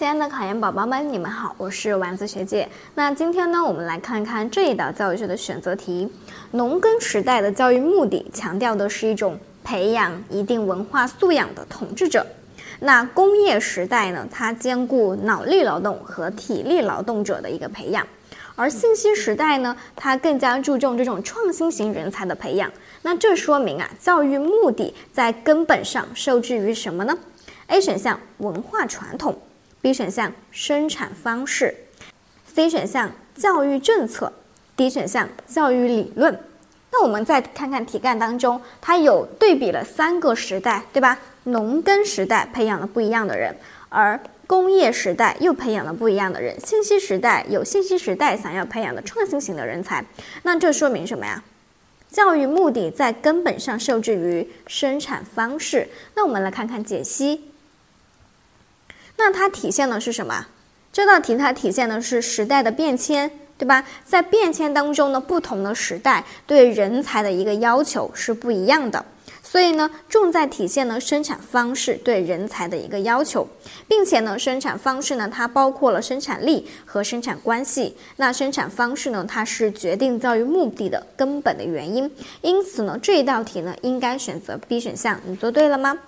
[0.00, 2.66] 亲爱的考研宝宝们，你们好，我是丸子学姐。
[2.94, 6.10] 那今天呢，我们来看看这一道教育学的选择题。
[6.52, 12.24] 农耕时代的教育目的强调的是一种培养一定文化素养的统治者。
[12.78, 18.06] 那工业时代呢，它兼顾脑力劳动和体力劳动者的一个培养。
[18.56, 22.72] 而信息时代呢，它更加注重这种创新型人才的培养。
[23.02, 27.14] 那这说明啊，教育目的在根本上受制于什么呢
[27.66, 29.38] ？A 选项文化传统。
[29.82, 31.74] B 选项生产方式
[32.54, 34.30] ，C 选项教育政策
[34.76, 36.38] ，D 选项教育理论。
[36.92, 41.18] 那我们再看看题干当中，它有对比了三个时代，对吧？
[41.44, 43.56] 农耕时代培养了不一样的人，
[43.88, 50.04] 而工业时代又培养了不一样的人，信息时代有信息时代想要培养的创新型的人才。
[50.42, 51.42] 那这说明什么呀？
[52.10, 55.88] 教育目的在根本上受制于生产方式。
[56.14, 57.46] 那我们来看看解析。
[59.22, 60.46] 那它体现的是什么？
[60.90, 63.84] 这道题它体现的是时代的变迁，对吧？
[64.02, 69.04] 在变迁当中呢，不同的时代对人才的一个要求是不一样的，
[69.42, 73.46] 所以呢，重在体现呢生产方式对人才的一个要求，
[73.86, 77.94] 并且呢，生产方式呢，它包括了生产力和生产关系。
[78.16, 82.10] 那生产方式呢，它是决定教育目的的根本的原因。
[82.40, 85.20] 因此呢，这一道题呢，应该选择 B 选项。
[85.26, 85.98] 你做对了吗？